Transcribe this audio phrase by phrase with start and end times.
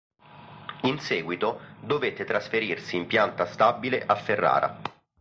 [0.85, 4.81] In seguito dovette trasferirsi in pianta stabile a Ferrara.